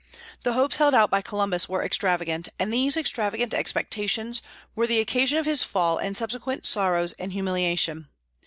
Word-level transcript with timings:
The 0.41 0.53
hopes 0.53 0.77
held 0.77 0.95
out 0.95 1.11
by 1.11 1.21
Columbus 1.21 1.69
were 1.69 1.83
extravagant; 1.83 2.49
and 2.57 2.73
these 2.73 2.97
extravagant 2.97 3.53
expectations 3.53 4.41
were 4.75 4.87
the 4.87 4.99
occasion 4.99 5.37
of 5.37 5.45
his 5.45 5.61
fall 5.61 5.99
and 5.99 6.17
subsequent 6.17 6.65
sorrows 6.65 7.13
and 7.19 7.33
humiliation. 7.33 8.07